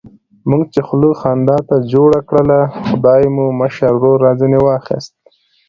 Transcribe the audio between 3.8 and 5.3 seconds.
ورور را ځنې واخیست.